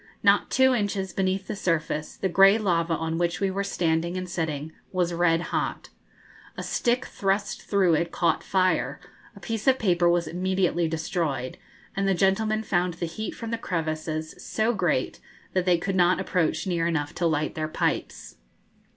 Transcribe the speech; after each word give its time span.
Not 0.23 0.49
two 0.49 0.73
inches 0.73 1.13
beneath 1.13 1.45
the 1.45 1.55
surface, 1.55 2.17
the 2.17 2.27
grey 2.27 2.57
lava 2.57 2.95
on 2.95 3.19
which 3.19 3.39
we 3.39 3.51
were 3.51 3.63
standing 3.63 4.17
and 4.17 4.27
sitting 4.27 4.71
was 4.91 5.13
red 5.13 5.41
hot. 5.53 5.89
A 6.57 6.63
stick 6.63 7.05
thrust 7.05 7.61
through 7.61 7.93
it 7.93 8.11
caught 8.11 8.43
fire, 8.43 8.99
a 9.35 9.39
piece 9.39 9.67
of 9.67 9.77
paper 9.77 10.09
was 10.09 10.27
immediately 10.27 10.87
destroyed, 10.87 11.59
and 11.95 12.07
the 12.07 12.15
gentlemen 12.15 12.63
found 12.63 12.95
the 12.95 13.05
heat 13.05 13.35
from 13.35 13.51
the 13.51 13.59
crevices 13.59 14.33
so 14.43 14.73
great 14.73 15.19
that 15.53 15.65
they 15.65 15.77
could 15.77 15.95
not 15.95 16.19
approach 16.19 16.65
near 16.65 16.87
enough 16.87 17.13
to 17.13 17.27
light 17.27 17.53
their 17.53 17.67
pipes. 17.67 18.37